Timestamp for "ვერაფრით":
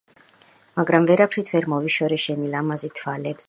1.11-1.53